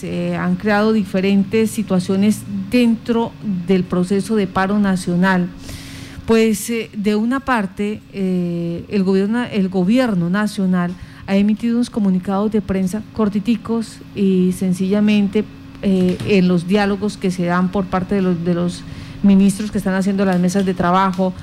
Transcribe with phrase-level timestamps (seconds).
[0.00, 3.32] se han creado diferentes situaciones dentro
[3.68, 5.48] del proceso de paro nacional.
[6.26, 10.94] Pues eh, de una parte, eh, el, gobierno, el gobierno nacional
[11.26, 15.44] ha emitido unos comunicados de prensa cortiticos y sencillamente
[15.82, 18.82] eh, en los diálogos que se dan por parte de los, de los
[19.22, 21.34] ministros que están haciendo las mesas de trabajo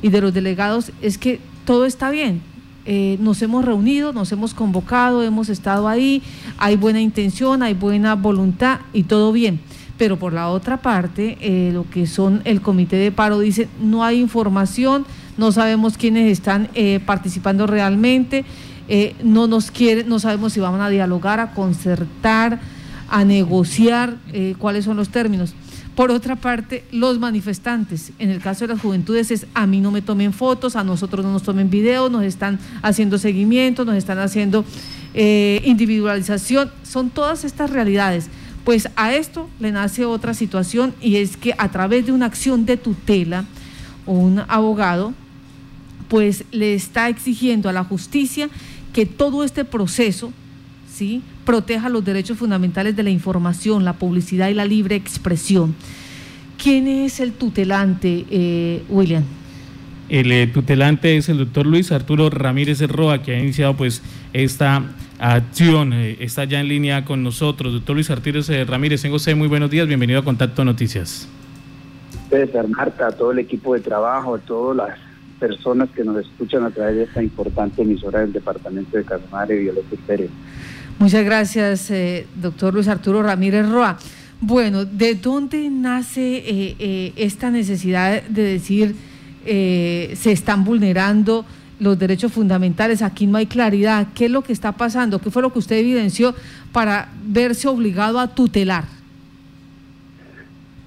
[0.00, 2.40] y de los delegados es que todo está bien,
[2.86, 6.22] eh, nos hemos reunido, nos hemos convocado, hemos estado ahí,
[6.56, 9.60] hay buena intención, hay buena voluntad y todo bien.
[9.98, 14.04] Pero por la otra parte, eh, lo que son el comité de paro dice, no
[14.04, 15.04] hay información,
[15.36, 18.44] no sabemos quiénes están eh, participando realmente,
[19.24, 22.60] no nos quieren, no sabemos si van a dialogar, a concertar,
[23.08, 24.18] a negociar
[24.58, 25.56] cuáles son los términos.
[25.96, 29.90] Por otra parte, los manifestantes, en el caso de las juventudes es a mí no
[29.90, 34.18] me tomen fotos, a nosotros no nos tomen videos, nos están haciendo seguimiento, nos están
[34.18, 34.66] haciendo
[35.14, 38.28] eh, individualización, son todas estas realidades.
[38.62, 42.66] Pues a esto le nace otra situación y es que a través de una acción
[42.66, 43.46] de tutela,
[44.04, 45.14] un abogado,
[46.08, 48.50] pues le está exigiendo a la justicia
[48.92, 50.30] que todo este proceso,
[50.94, 51.22] ¿sí?
[51.46, 55.74] Proteja los derechos fundamentales de la información, la publicidad y la libre expresión.
[56.62, 59.22] ¿Quién es el tutelante, eh, William?
[60.08, 64.02] El eh, tutelante es el doctor Luis Arturo Ramírez Roa, que ha iniciado pues
[64.32, 64.82] esta
[65.18, 67.72] acción, eh, está ya en línea con nosotros.
[67.72, 71.28] Doctor Luis Arturo Ramírez, tengo usted muy buenos días, bienvenido a Contacto Noticias.
[72.28, 74.98] César, Marta, a todo el equipo de trabajo, a todas las
[75.38, 79.96] personas que nos escuchan a través de esta importante emisora del departamento de Casanare, Violeta
[80.06, 80.30] Pérez.
[80.98, 83.98] Muchas gracias, eh, doctor Luis Arturo Ramírez Roa.
[84.40, 88.94] Bueno, ¿de dónde nace eh, eh, esta necesidad de decir
[89.44, 91.44] se están vulnerando
[91.78, 93.02] los derechos fundamentales?
[93.02, 94.08] Aquí no hay claridad.
[94.14, 95.20] ¿Qué es lo que está pasando?
[95.20, 96.34] ¿Qué fue lo que usted evidenció
[96.72, 98.84] para verse obligado a tutelar?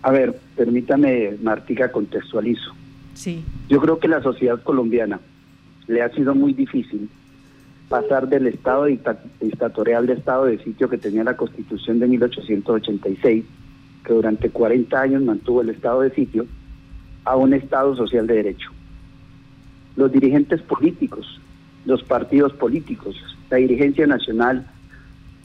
[0.02, 2.74] A ver, permítame, Martica, contextualizo.
[3.14, 3.44] Sí.
[3.70, 5.19] Yo creo que la sociedad colombiana
[5.88, 7.09] le ha sido muy difícil
[7.89, 13.44] pasar del estado dictatorial de estado de sitio que tenía la constitución de 1886,
[14.05, 16.45] que durante 40 años mantuvo el estado de sitio,
[17.25, 18.69] a un estado social de derecho.
[19.95, 21.41] Los dirigentes políticos,
[21.85, 23.16] los partidos políticos,
[23.50, 24.66] la dirigencia nacional,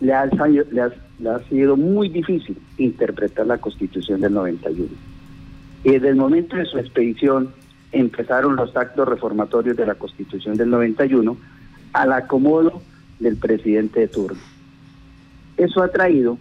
[0.00, 4.88] le ha, le ha sido muy difícil interpretar la constitución del 91.
[5.82, 7.50] Y desde el momento de su expedición
[7.92, 11.36] empezaron los actos reformatorios de la constitución del 91
[11.94, 12.82] al acomodo
[13.20, 14.38] del presidente de turno.
[15.56, 16.36] Eso ha traído,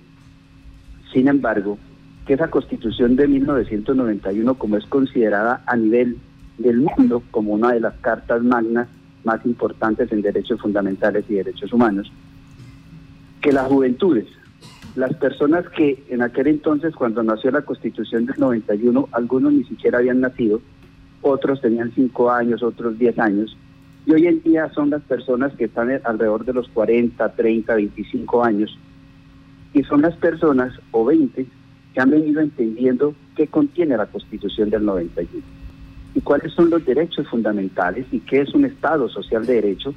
[1.13, 1.77] sin embargo,
[2.25, 6.17] que esa constitución de 1991, como es considerada a nivel
[6.57, 8.87] del mundo como una de las cartas magnas
[9.23, 12.11] más importantes en derechos fundamentales y derechos humanos,
[13.41, 14.25] que las juventudes,
[14.95, 19.99] las personas que en aquel entonces, cuando nació la constitución del 91, algunos ni siquiera
[19.99, 20.61] habían nacido,
[21.21, 23.55] otros tenían cinco años, otros diez años,
[24.05, 28.43] y hoy en día son las personas que están alrededor de los 40, 30, 25
[28.43, 28.77] años.
[29.73, 31.45] Y son las personas, o 20,
[31.93, 35.43] que han venido entendiendo qué contiene la Constitución del 91
[36.15, 39.95] y cuáles son los derechos fundamentales y qué es un Estado social de derecho,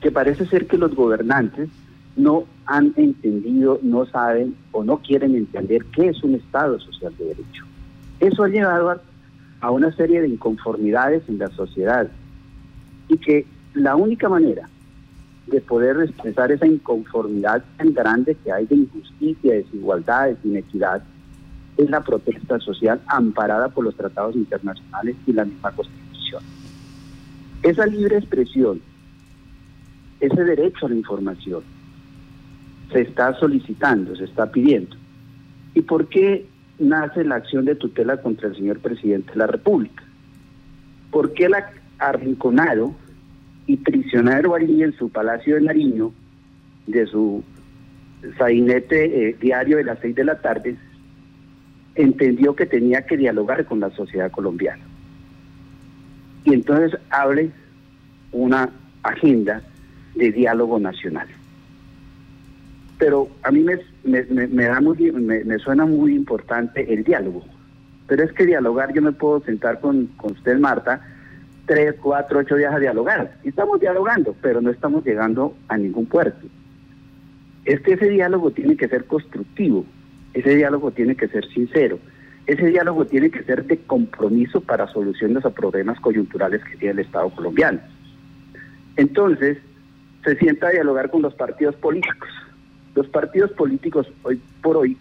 [0.00, 1.68] que parece ser que los gobernantes
[2.16, 7.24] no han entendido, no saben o no quieren entender qué es un Estado social de
[7.24, 7.64] derecho.
[8.20, 9.00] Eso ha llevado a,
[9.60, 12.08] a una serie de inconformidades en la sociedad
[13.08, 14.68] y que la única manera
[15.46, 21.02] de poder expresar esa inconformidad tan grande que hay de injusticia, desigualdad, inequidad,
[21.76, 26.42] es la protesta social amparada por los tratados internacionales y la misma Constitución.
[27.62, 28.80] Esa libre expresión,
[30.20, 31.62] ese derecho a la información,
[32.92, 34.96] se está solicitando, se está pidiendo.
[35.74, 36.46] ¿Y por qué
[36.78, 40.02] nace la acción de tutela contra el señor presidente de la República?
[41.10, 42.94] ¿Por qué la arrinconado
[43.66, 46.12] y prisionero allí en su Palacio de Nariño,
[46.86, 47.44] de su
[48.38, 50.76] sainete eh, diario de las seis de la tarde,
[51.94, 54.84] entendió que tenía que dialogar con la sociedad colombiana.
[56.44, 57.50] Y entonces abre
[58.32, 58.70] una
[59.02, 59.62] agenda
[60.14, 61.28] de diálogo nacional.
[62.98, 67.44] Pero a mí me, me, da muy, me, suena muy importante el diálogo.
[68.06, 71.00] Pero es que dialogar, yo me puedo sentar con, con usted, Marta,
[71.68, 73.36] tres, cuatro, ocho días a dialogar.
[73.44, 76.48] Estamos dialogando, pero no estamos llegando a ningún puerto.
[77.64, 79.84] Es que ese diálogo tiene que ser constructivo,
[80.32, 81.98] ese diálogo tiene que ser sincero,
[82.46, 87.06] ese diálogo tiene que ser de compromiso para soluciones a problemas coyunturales que tiene el
[87.06, 87.80] Estado colombiano.
[88.96, 89.58] Entonces,
[90.24, 92.30] se sienta a dialogar con los partidos políticos.
[92.94, 94.96] Los partidos políticos hoy por hoy,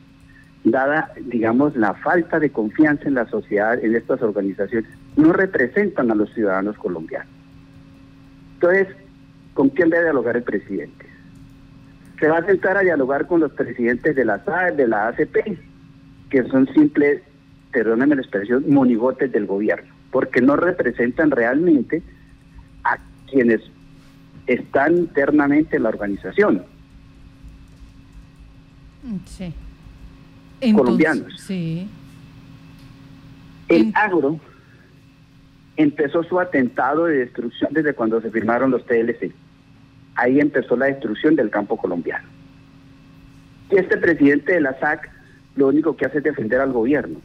[0.66, 6.16] dada, digamos, la falta de confianza en la sociedad, en estas organizaciones, no representan a
[6.16, 7.28] los ciudadanos colombianos.
[8.54, 8.88] Entonces,
[9.54, 11.06] ¿con quién va a dialogar el presidente?
[12.20, 15.60] Se va a sentar a dialogar con los presidentes de la SAE, de la ACP,
[16.30, 17.22] que son simples,
[17.72, 22.02] perdónenme la expresión, monigotes del gobierno, porque no representan realmente
[22.84, 22.98] a
[23.30, 23.62] quienes
[24.46, 26.64] están internamente en la organización.
[29.26, 29.54] Sí.
[30.74, 31.40] colombianos.
[31.40, 31.88] Sí.
[33.70, 34.40] El agro
[35.78, 39.32] empezó su atentado de destrucción desde cuando se firmaron los TLC.
[40.16, 42.28] Ahí empezó la destrucción del campo colombiano.
[43.70, 45.10] Este presidente de la SAC
[45.56, 47.20] lo único que hace es defender al gobierno.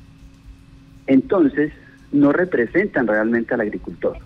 [1.07, 1.73] Entonces,
[2.13, 4.19] no representan realmente al agricultor.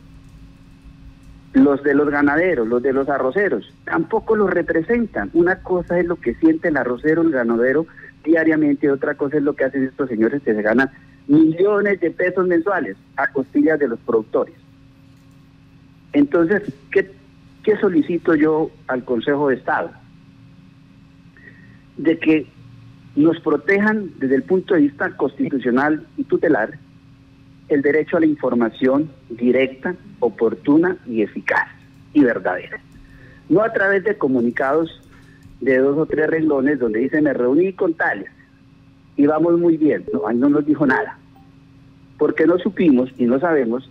[1.52, 5.30] Los de los ganaderos, los de los arroceros, tampoco los representan.
[5.32, 7.86] Una cosa es lo que siente el arrocero, el ganadero
[8.24, 10.90] diariamente, y otra cosa es lo que hacen estos señores que se ganan
[11.28, 14.54] millones de pesos mensuales a costillas de los productores.
[16.12, 17.10] Entonces, ¿qué,
[17.62, 19.90] ¿qué solicito yo al Consejo de Estado?
[21.96, 22.46] De que
[23.16, 26.78] nos protejan desde el punto de vista constitucional y tutelar
[27.68, 31.68] el derecho a la información directa, oportuna y eficaz
[32.12, 32.78] y verdadera.
[33.48, 35.02] No a través de comunicados
[35.60, 38.30] de dos o tres renglones donde dice me reuní con tales
[39.16, 40.04] y vamos muy bien.
[40.12, 41.18] No, ahí no nos dijo nada.
[42.18, 43.90] Porque no supimos y no sabemos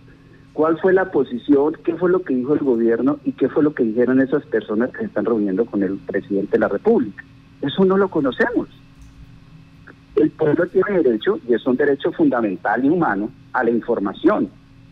[0.52, 3.74] cuál fue la posición, qué fue lo que dijo el gobierno y qué fue lo
[3.74, 7.24] que dijeron esas personas que se están reuniendo con el presidente de la República.
[7.60, 8.68] Eso no lo conocemos.
[10.16, 14.48] El pueblo tiene derecho, y es un derecho fundamental y humano, a la información,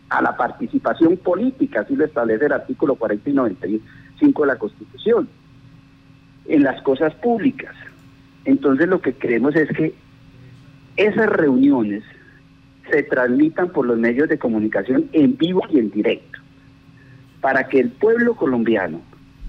[0.09, 5.27] a la participación política, así lo establece el artículo 40 y 95 de la Constitución,
[6.47, 7.75] en las cosas públicas.
[8.45, 9.95] Entonces lo que queremos es que
[10.97, 12.03] esas reuniones
[12.89, 16.39] se transmitan por los medios de comunicación en vivo y en directo,
[17.41, 19.01] para que el pueblo colombiano,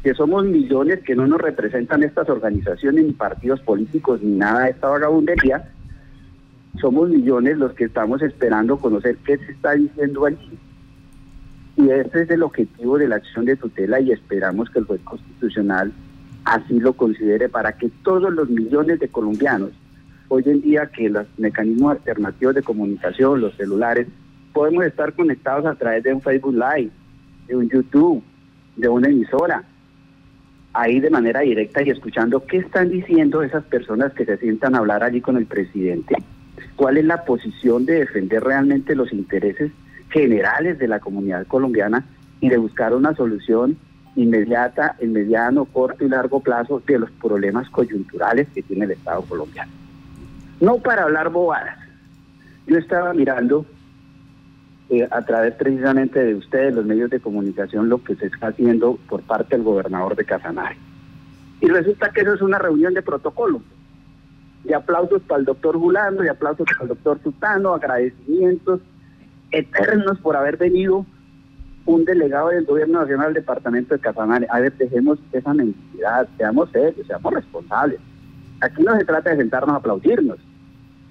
[0.03, 4.71] que somos millones que no nos representan estas organizaciones ni partidos políticos ni nada de
[4.71, 5.69] esta vagabundería,
[6.81, 10.59] somos millones los que estamos esperando conocer qué se está diciendo allí.
[11.77, 15.01] Y este es el objetivo de la acción de tutela y esperamos que el juez
[15.03, 15.93] constitucional
[16.45, 19.73] así lo considere para que todos los millones de colombianos
[20.29, 24.07] hoy en día que los mecanismos alternativos de comunicación, los celulares,
[24.53, 26.91] podemos estar conectados a través de un Facebook Live,
[27.47, 28.23] de un YouTube,
[28.77, 29.65] de una emisora,
[30.73, 34.79] ahí de manera directa y escuchando qué están diciendo esas personas que se sientan a
[34.79, 36.17] hablar allí con el presidente,
[36.75, 39.73] cuál es la posición de defender realmente los intereses
[40.11, 42.05] generales de la comunidad colombiana
[42.41, 43.77] y de buscar una solución
[44.17, 49.23] inmediata, en mediano, corto y largo plazo de los problemas coyunturales que tiene el Estado
[49.23, 49.86] colombiano
[50.61, 51.79] no para hablar bobadas.
[52.67, 53.67] Yo estaba mirando
[54.89, 58.99] eh, a través precisamente de ustedes, los medios de comunicación, lo que se está haciendo
[59.09, 60.77] por parte del gobernador de Casanare.
[61.61, 63.63] Y resulta que eso es una reunión de protocolo,
[64.65, 68.81] de aplausos para el doctor Julano, de aplausos para el doctor Sutano, agradecimientos
[69.51, 71.07] eternos por haber venido
[71.87, 74.47] un delegado del gobierno nacional del departamento de Casanare.
[74.51, 78.01] A ver, dejemos esa mentira, seamos serios, seamos responsables.
[78.61, 80.39] Aquí no se trata de sentarnos a aplaudirnos.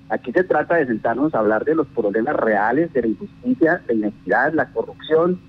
[0.09, 3.93] Aquí se trata de sentarnos a hablar de los problemas reales, de la injusticia, la
[3.93, 5.39] inequidad, la corrupción,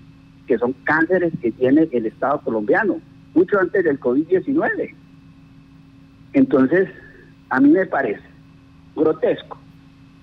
[0.46, 3.00] que son cánceres que tiene el Estado colombiano,
[3.34, 4.94] mucho antes del COVID-19.
[6.32, 6.88] Entonces,
[7.50, 8.22] a mí me parece
[8.94, 9.58] grotesco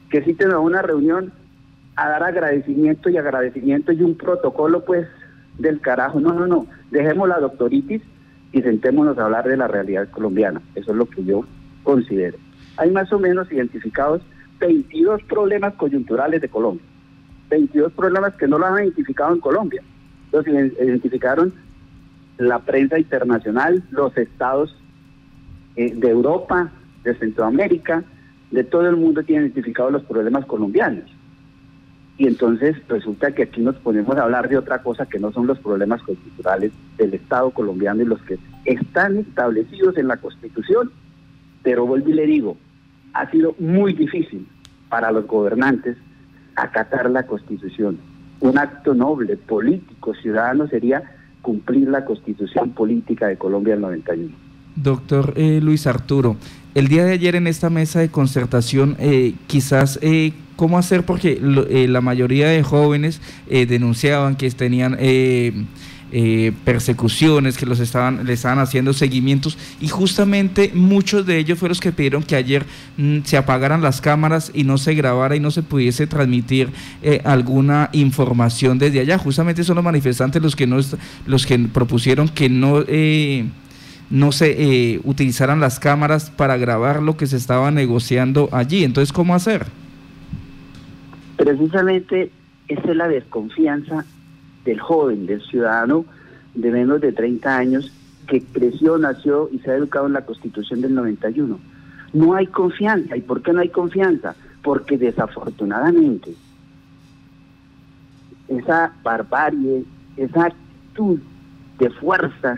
[0.09, 1.31] que si a una reunión
[1.95, 5.07] a dar agradecimiento y agradecimiento y un protocolo, pues,
[5.57, 6.19] del carajo.
[6.19, 6.65] No, no, no.
[6.91, 8.01] Dejemos la doctoritis
[8.51, 10.61] y sentémonos a hablar de la realidad colombiana.
[10.75, 11.45] Eso es lo que yo
[11.83, 12.37] considero.
[12.77, 14.21] Hay más o menos identificados
[14.59, 16.85] 22 problemas coyunturales de Colombia.
[17.49, 19.83] 22 problemas que no los han identificado en Colombia.
[20.31, 21.53] Los identificaron
[22.37, 24.75] la prensa internacional, los estados
[25.75, 26.71] eh, de Europa,
[27.03, 28.03] de Centroamérica,
[28.51, 31.05] de todo el mundo tienen identificados los problemas colombianos.
[32.17, 35.47] Y entonces resulta que aquí nos ponemos a hablar de otra cosa que no son
[35.47, 40.91] los problemas coyunturales del Estado colombiano y los que están establecidos en la Constitución
[41.63, 42.57] pero vuelvo y le digo,
[43.13, 44.47] ha sido muy difícil
[44.89, 45.97] para los gobernantes
[46.55, 47.97] acatar la Constitución.
[48.41, 51.03] Un acto noble, político, ciudadano sería
[51.41, 54.35] cumplir la Constitución política de Colombia del 91.
[54.75, 56.35] Doctor eh, Luis Arturo,
[56.73, 61.05] el día de ayer en esta mesa de concertación, eh, quizás, eh, ¿cómo hacer?
[61.05, 64.97] Porque la mayoría de jóvenes denunciaban que tenían
[66.15, 71.71] eh, persecuciones, que los estaban, le estaban haciendo seguimientos y justamente muchos de ellos fueron
[71.71, 72.67] los que pidieron que ayer
[72.97, 76.69] mm, se apagaran las cámaras y no se grabara y no se pudiese transmitir
[77.01, 79.17] eh, alguna información desde allá.
[79.17, 80.77] Justamente son los manifestantes los que no
[81.25, 83.45] los que propusieron que no eh,
[84.11, 88.83] no se utilizaran las cámaras para grabar lo que se estaba negociando allí.
[88.83, 89.65] Entonces, ¿cómo hacer?
[91.37, 92.29] Precisamente
[92.67, 94.05] esa es la desconfianza
[94.65, 96.05] del joven, del ciudadano
[96.53, 97.91] de menos de 30 años
[98.27, 101.59] que creció, nació y se ha educado en la Constitución del 91.
[102.13, 103.17] No hay confianza.
[103.17, 104.35] ¿Y por qué no hay confianza?
[104.61, 106.33] Porque desafortunadamente
[108.47, 109.83] esa barbarie,
[110.17, 111.19] esa actitud
[111.79, 112.57] de fuerza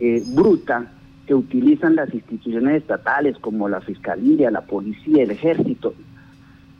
[0.00, 0.86] eh, bruta
[1.26, 5.94] que utilizan las instituciones estatales como la Fiscalía, la Policía, el Ejército,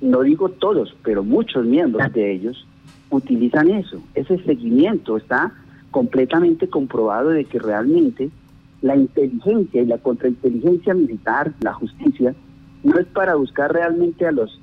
[0.00, 2.66] no digo todos, pero muchos miembros de ellos,
[3.10, 4.00] utilizan eso.
[4.14, 5.52] Ese seguimiento está
[5.90, 8.30] completamente comprobado de que realmente
[8.82, 12.34] la inteligencia y la contrainteligencia militar, la justicia,
[12.84, 14.60] no es para buscar realmente a los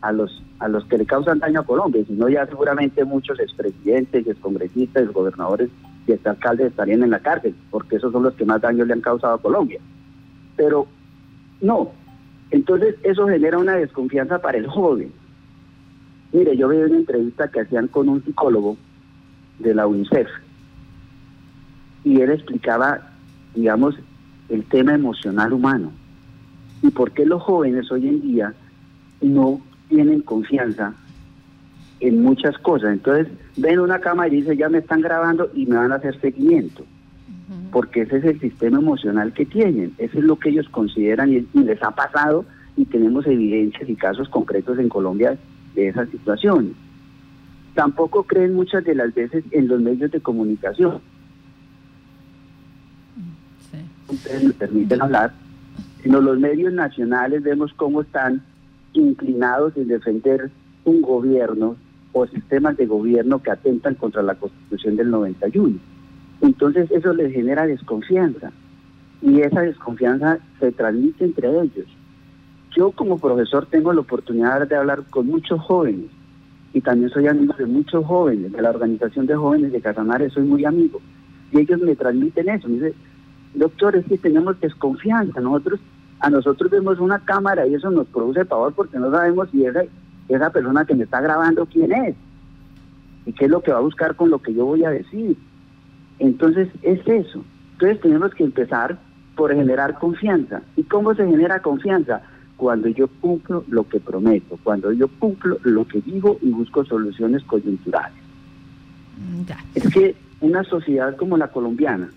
[0.00, 4.26] a los a los que le causan daño a Colombia, sino ya seguramente muchos expresidentes,
[4.26, 5.70] excongresistas, gobernadores
[6.06, 9.00] y alcaldes estarían en la cárcel, porque esos son los que más daño le han
[9.00, 9.80] causado a Colombia.
[10.56, 10.86] Pero
[11.60, 11.92] no,
[12.50, 15.12] entonces eso genera una desconfianza para el joven.
[16.32, 18.76] Mire, yo vi una entrevista que hacían con un psicólogo
[19.58, 20.28] de la UNICEF
[22.04, 23.12] y él explicaba,
[23.54, 23.94] digamos,
[24.48, 25.92] el tema emocional humano
[26.82, 28.54] y por qué los jóvenes hoy en día
[29.20, 30.94] no tienen confianza
[32.00, 32.92] en muchas cosas.
[32.94, 36.18] Entonces ven una cámara y dicen, ya me están grabando y me van a hacer
[36.20, 36.84] seguimiento.
[37.70, 41.46] Porque ese es el sistema emocional que tienen, eso es lo que ellos consideran y
[41.52, 42.46] les ha pasado
[42.76, 45.38] y tenemos evidencias y casos concretos en Colombia
[45.74, 46.74] de esa situación.
[47.74, 51.00] Tampoco creen muchas de las veces en los medios de comunicación.
[54.08, 55.32] Ustedes me permiten hablar,
[56.02, 58.42] sino los medios nacionales vemos cómo están
[58.92, 60.50] inclinados en defender
[60.84, 61.76] un gobierno
[62.12, 65.78] o sistemas de gobierno que atentan contra la Constitución del 91.
[66.42, 68.52] Entonces eso les genera desconfianza
[69.22, 71.86] y esa desconfianza se transmite entre ellos.
[72.76, 76.06] Yo como profesor tengo la oportunidad de hablar con muchos jóvenes
[76.72, 80.44] y también soy amigo de muchos jóvenes, de la organización de jóvenes de Casanares, soy
[80.44, 81.00] muy amigo.
[81.50, 82.94] Y ellos me transmiten eso, me dicen,
[83.54, 85.80] doctor, es que tenemos desconfianza, nosotros,
[86.20, 89.82] a nosotros vemos una cámara y eso nos produce pavor porque no sabemos si esa,
[90.28, 92.16] esa persona que me está grabando quién es
[93.26, 95.36] y qué es lo que va a buscar con lo que yo voy a decir.
[96.18, 97.44] Entonces es eso.
[97.72, 98.98] Entonces tenemos que empezar
[99.36, 100.62] por generar confianza.
[100.76, 102.22] ¿Y cómo se genera confianza?
[102.62, 107.42] Cuando yo cumplo lo que prometo, cuando yo cumplo lo que digo y busco soluciones
[107.42, 108.22] coyunturales.
[109.18, 112.08] Mm, es que una sociedad como la colombiana,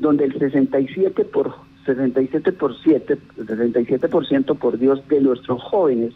[0.00, 1.54] donde el 67 por
[1.86, 6.14] 67 por 7, 67 por Dios de nuestros jóvenes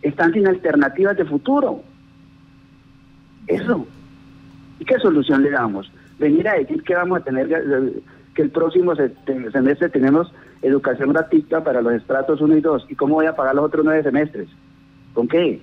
[0.00, 1.82] están sin alternativas de futuro.
[3.48, 3.86] Eso.
[4.78, 5.92] ¿Y qué solución le damos?
[6.18, 8.00] Venir a decir que vamos a tener
[8.34, 8.94] que el próximo
[9.52, 12.86] semestre tenemos educación gratuita para los estratos 1 y 2.
[12.88, 14.48] ¿Y cómo voy a pagar los otros nueve semestres?
[15.14, 15.60] ¿Con qué?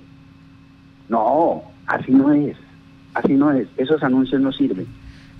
[1.09, 2.55] No, así no es.
[3.13, 3.67] Así no es.
[3.77, 4.87] Esos anuncios no sirven.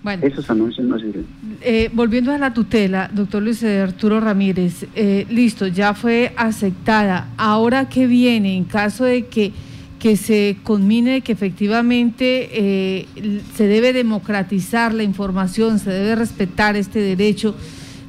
[0.04, 1.26] Bueno, Esos anuncios no sirven.
[1.62, 7.30] Eh, volviendo a la tutela, doctor Luis Arturo Ramírez, eh, listo, ya fue aceptada.
[7.38, 9.52] Ahora, ¿qué viene en caso de que
[10.00, 13.08] que se conmine que efectivamente eh,
[13.56, 17.56] se debe democratizar la información, se debe respetar este derecho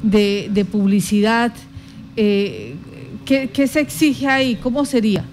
[0.03, 1.53] de, publicidad.
[2.17, 2.75] Eh,
[3.25, 4.57] ¿qué, se exige ahí?
[4.57, 5.25] ¿Cómo sería?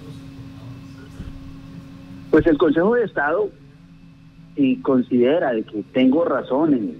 [2.32, 3.50] Pues el Consejo de Estado
[4.56, 6.98] y considera de que tengo razón en,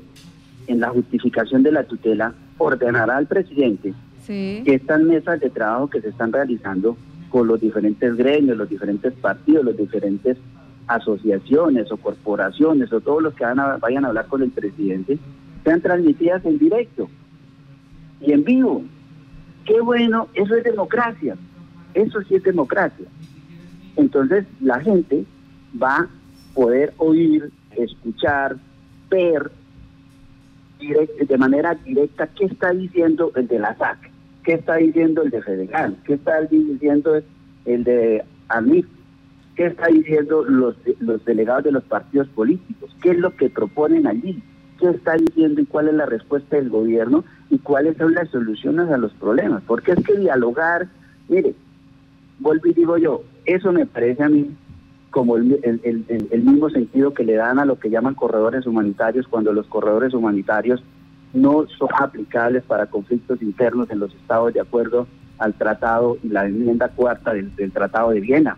[0.68, 3.94] en, la justificación de la tutela, ordenará al presidente
[4.26, 6.98] que estas mesas de trabajo que se están realizando
[7.30, 10.38] con los diferentes gremios, los diferentes partidos, los diferentes
[10.88, 15.20] asociaciones o corporaciones o todos los que van a, vayan a hablar con el presidente,
[15.64, 17.08] sean transmitidas en directo
[18.26, 18.84] y en vivo.
[19.66, 21.36] Qué bueno, eso es democracia,
[21.94, 23.06] eso sí es democracia.
[23.96, 25.26] Entonces la gente
[25.82, 26.10] va a
[26.54, 28.58] poder oír, escuchar,
[29.10, 29.52] ver
[30.80, 34.12] de manera directa qué está diciendo el de la SAC
[34.46, 37.22] qué está diciendo el de Federal, qué está diciendo
[37.66, 38.86] el de AMIF,
[39.56, 44.06] qué está diciendo los, los delegados de los partidos políticos, qué es lo que proponen
[44.06, 44.42] allí,
[44.80, 48.90] qué está diciendo y cuál es la respuesta del gobierno y cuáles son las soluciones
[48.90, 49.64] a los problemas.
[49.68, 50.88] Porque es que dialogar,
[51.28, 51.56] mire,
[52.40, 54.56] vuelvo y digo yo, eso me parece a mí
[55.12, 59.54] como el, el, mismo sentido que le dan a lo que llaman corredores humanitarios cuando
[59.54, 60.84] los corredores humanitarios
[61.34, 66.46] no son aplicables para conflictos internos en los estados de acuerdo al tratado y la
[66.46, 68.58] enmienda cuarta del, Tratado de Viena.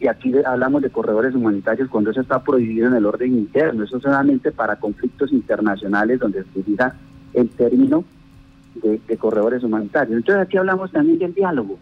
[0.00, 3.84] Y aquí hablamos de corredores humanitarios cuando eso está prohibido en el orden interno.
[3.84, 6.94] Eso solamente para conflictos internacionales donde se utiliza
[7.34, 8.04] el término
[8.82, 10.16] de, corredores humanitarios.
[10.16, 11.78] Entonces aquí hablamos también del diálogo.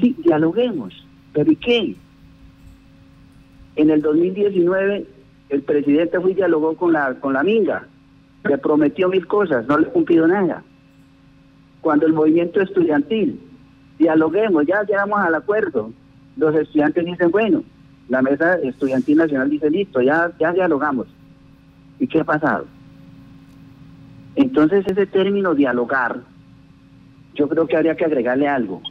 [0.00, 1.04] Sí, dialoguemos.
[1.32, 1.96] ¿Pero y qué?
[3.74, 5.06] En el 2019
[5.48, 7.86] el presidente fue y dialogó con la, con la Minga.
[8.44, 10.62] Le prometió mil cosas, no le ha cumplido nada
[11.86, 13.38] cuando el movimiento estudiantil,
[13.96, 15.92] dialoguemos, ya llegamos al acuerdo,
[16.36, 17.62] los estudiantes dicen, bueno,
[18.08, 21.08] la mesa estudiantil nacional dice, listo, ya, ya dialogamos.
[21.98, 22.66] ¿Y qué ha pasado?
[24.36, 26.20] Entonces ese término dialogar,
[27.34, 28.82] yo creo que habría que agregarle algo.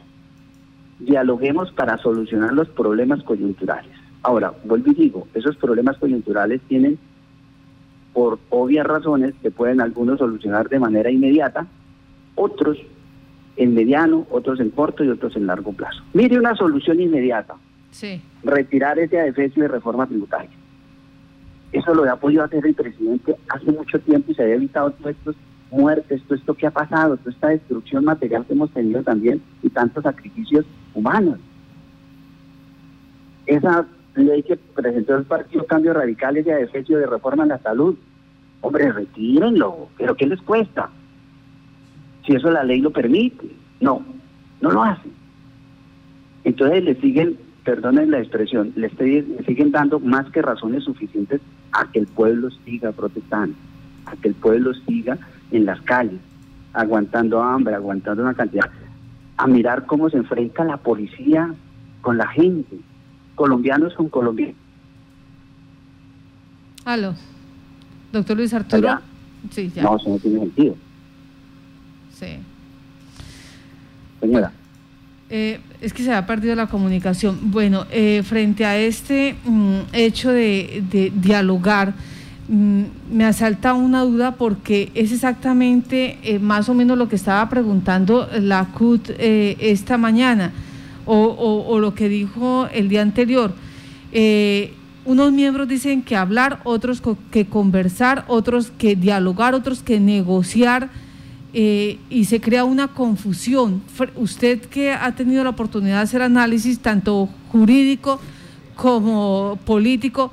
[0.98, 3.92] Dialoguemos para solucionar los problemas coyunturales.
[4.22, 6.98] Ahora, vuelvo y digo, esos problemas coyunturales tienen,
[8.12, 11.66] por obvias razones, que pueden algunos solucionar de manera inmediata,
[12.34, 12.78] otros
[13.56, 16.02] en mediano, otros en corto y otros en largo plazo.
[16.12, 17.54] Mire una solución inmediata.
[17.90, 18.20] Sí.
[18.44, 20.50] Retirar ese adefesio de reforma tributaria.
[21.72, 25.16] Eso lo ha podido hacer el presidente hace mucho tiempo y se había evitado todas
[25.16, 25.34] estas
[25.70, 29.70] muertes, todo esto que ha pasado, toda esta destrucción material que hemos tenido también y
[29.70, 31.38] tantos sacrificios humanos.
[33.46, 37.96] Esa ley que presentó el Partido Cambio Radical, ese adefesio de reforma en la salud,
[38.60, 40.90] hombre, retírenlo, pero ¿qué les cuesta?
[42.26, 43.46] Si eso la ley lo permite.
[43.80, 44.02] No,
[44.60, 45.08] no lo hace.
[46.44, 48.90] Entonces le siguen, perdonen la expresión, le,
[49.44, 51.40] siguen dando más que razones suficientes
[51.72, 53.56] a que el pueblo siga protestando,
[54.06, 55.18] a que el pueblo siga
[55.50, 56.20] en las calles,
[56.72, 58.70] aguantando hambre, aguantando una cantidad,
[59.36, 61.52] a mirar cómo se enfrenta la policía
[62.00, 62.78] con la gente,
[63.34, 64.56] colombianos con colombianos.
[66.84, 67.14] Aló,
[68.12, 69.00] doctor Luis Arturo.
[69.50, 69.82] Sí, ya.
[69.82, 70.76] No, eso no tiene sentido.
[72.18, 72.26] Sí.
[74.20, 74.52] Señora.
[75.28, 77.50] Eh, es que se ha perdido la comunicación.
[77.50, 81.94] Bueno, eh, frente a este mm, hecho de, dialogar,
[82.48, 87.48] mm, me asalta una duda porque es exactamente eh, más o menos lo que estaba
[87.50, 90.52] preguntando la CUT esta mañana
[91.04, 93.52] o, lo que dijo el día anterior.
[95.04, 100.88] unos miembros dicen que hablar, otros que conversar, otros que dialogar, otros que negociar
[101.52, 103.82] eh, y se crea una confusión.
[104.16, 108.20] Usted que ha tenido la oportunidad de hacer análisis tanto jurídico
[108.74, 110.32] como político,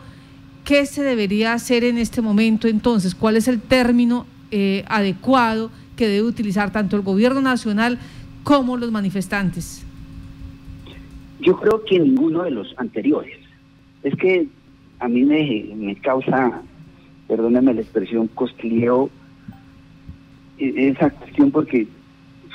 [0.65, 3.15] ¿qué se debería hacer en este momento entonces?
[3.15, 7.99] ¿Cuál es el término eh, adecuado que debe utilizar tanto el gobierno nacional
[8.43, 9.85] como los manifestantes?
[11.39, 13.37] Yo creo que ninguno de los anteriores.
[14.03, 14.47] Es que
[14.99, 16.61] a mí me, causa,
[17.27, 19.09] perdóneme la expresión, cosquilleo
[20.63, 21.87] esa cuestión porque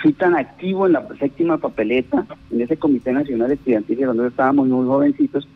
[0.03, 4.87] fui tan activo en la séptima papeleta, en ese Comité Nacional Estudiantil, cuando estábamos muy
[4.87, 5.49] jovencitos,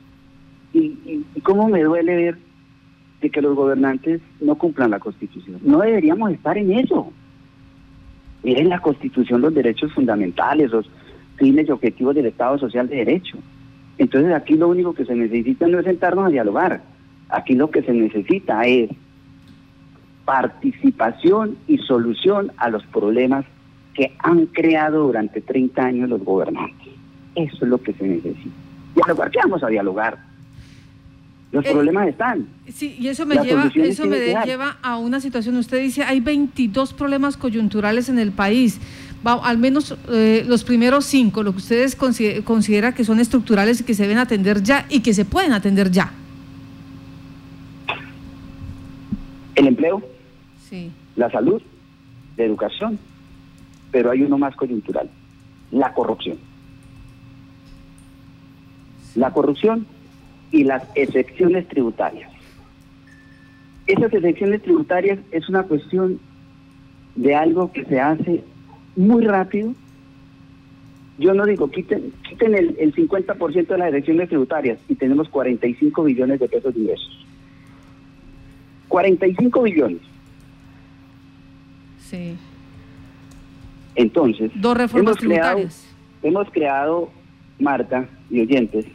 [0.72, 0.98] y,
[1.34, 2.38] y, cómo me duele ver
[3.20, 5.60] de que los gobernantes no cumplan la Constitución.
[5.62, 7.12] No deberíamos estar en eso.
[8.42, 10.90] Miren la Constitución los derechos fundamentales, los
[11.36, 13.38] fines y objetivos del Estado Social de Derecho.
[13.98, 16.82] Entonces aquí lo único que se necesita no es sentarnos a dialogar.
[17.28, 18.90] Aquí lo que se necesita es
[20.24, 23.44] participación y solución a los problemas
[23.94, 26.88] que han creado durante 30 años los gobernantes.
[27.34, 28.54] Eso es lo que se necesita.
[28.94, 30.18] Dialogar, ¿qué vamos a dialogar?
[31.50, 32.46] Los eh, problemas están.
[32.72, 35.56] Sí, y eso me lleva eso me lleva a una situación.
[35.56, 38.80] Usted dice, hay 22 problemas coyunturales en el país.
[39.24, 43.94] al menos eh, los primeros cinco, lo que ustedes consideran que son estructurales y que
[43.94, 46.12] se deben atender ya y que se pueden atender ya.
[49.54, 50.02] El empleo,
[51.16, 51.62] la salud,
[52.36, 52.98] la educación,
[53.90, 55.08] pero hay uno más coyuntural,
[55.70, 56.38] la corrupción.
[59.14, 59.86] La corrupción
[60.50, 62.30] y las excepciones tributarias.
[63.86, 66.18] Esas excepciones tributarias es una cuestión
[67.16, 68.42] de algo que se hace
[68.96, 69.74] muy rápido.
[71.18, 76.04] Yo no digo, quiten, quiten el, el 50% de las excepciones tributarias y tenemos 45
[76.04, 77.26] billones de pesos de ingresos.
[78.88, 80.11] 45 billones.
[83.94, 85.68] Entonces, dos reformas hemos Creado,
[86.22, 87.10] hemos creado,
[87.58, 88.86] Marta y oyentes,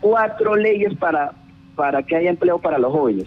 [0.00, 1.32] cuatro leyes para,
[1.74, 3.26] para que haya empleo para los jóvenes.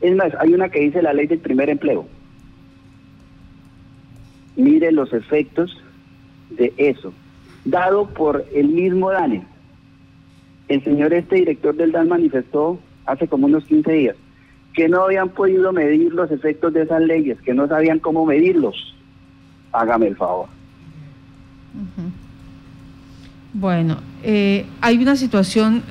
[0.00, 2.06] Es más, hay una que dice la ley del primer empleo.
[4.56, 5.82] Mire los efectos
[6.50, 7.12] de eso,
[7.64, 9.44] dado por el mismo DANE.
[10.68, 14.16] El señor este director del DAN manifestó hace como unos 15 días
[14.74, 18.94] que no habían podido medir los efectos de esas leyes, que no sabían cómo medirlos.
[19.72, 20.48] Hágame el favor.
[23.52, 25.82] Bueno, eh, hay una situación,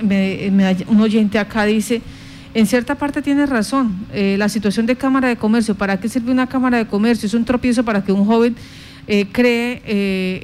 [0.88, 2.02] un oyente acá dice,
[2.54, 6.32] en cierta parte tiene razón, eh, la situación de Cámara de Comercio, ¿para qué sirve
[6.32, 7.28] una Cámara de Comercio?
[7.28, 8.56] Es un tropiezo para que un joven
[9.08, 9.82] eh, cree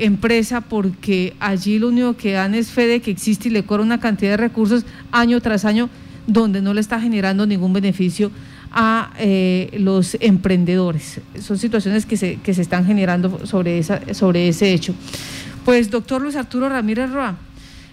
[0.03, 3.83] empresa porque allí lo único que dan es fe de que existe y le cobra
[3.83, 5.89] una cantidad de recursos año tras año
[6.27, 8.31] donde no le está generando ningún beneficio
[8.71, 9.11] a
[9.77, 11.21] los emprendedores.
[11.39, 14.93] Son situaciones que se, que se están generando sobre, esa, sobre ese hecho.
[15.63, 17.37] Pues doctor Luis Arturo Ramírez Roa,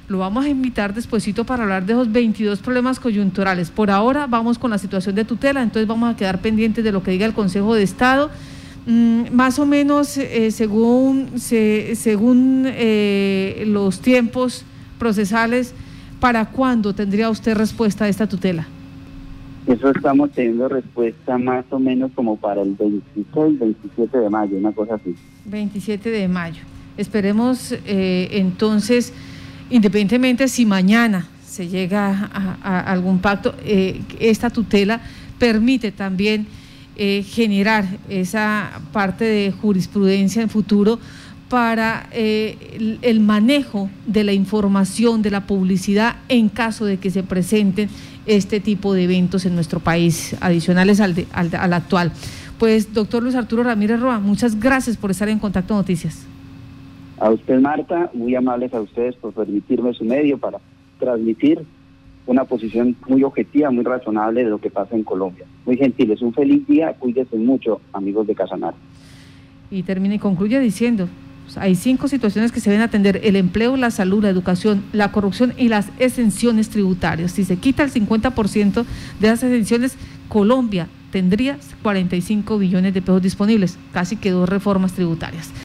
[0.08, 3.70] lo vamos a invitar despuesito para hablar de esos 22 problemas coyunturales.
[3.70, 7.02] Por ahora vamos con la situación de tutela, entonces vamos a quedar pendientes de lo
[7.02, 8.30] que diga el Consejo de Estado.
[8.86, 14.64] Mm, más o menos eh, según, según eh, los tiempos
[14.98, 15.72] procesales,
[16.22, 18.64] ¿para cuándo tendría usted respuesta a esta tutela?
[19.66, 24.70] Eso estamos teniendo respuesta más o menos como para el 26, 27 de mayo, una
[24.70, 25.16] cosa así.
[25.46, 26.62] 27 de mayo.
[26.96, 29.12] Esperemos eh, entonces,
[29.68, 35.00] independientemente si mañana se llega a, algún pacto, eh, esta tutela
[35.40, 36.46] permite también
[36.94, 41.00] eh, generar esa parte de jurisprudencia en futuro
[41.52, 47.90] para el, manejo de la información, de la publicidad en caso de que se presenten
[48.24, 52.10] este tipo de eventos en nuestro país, adicionales al, al actual.
[52.58, 56.26] Pues, doctor Luis Arturo Ramírez Roa, muchas gracias por estar en Contacto Noticias.
[57.20, 60.58] A usted, Marta, muy amables a ustedes por permitirme su medio para
[60.98, 61.62] transmitir
[62.24, 65.44] una posición muy objetiva, muy razonable de lo que pasa en Colombia.
[65.66, 68.72] Muy gentiles, un feliz día, cuídense mucho, amigos de Casanar.
[69.70, 71.08] Y termina y concluye diciendo,
[71.56, 75.54] hay cinco situaciones que se deben atender, el empleo, la salud, la educación, la corrupción
[75.56, 77.32] y las exenciones tributarias.
[77.32, 78.84] Si se quita el 50%
[79.20, 79.96] de esas exenciones,
[80.28, 85.50] Colombia tendría 45 billones de pesos disponibles, casi que dos reformas tributarias.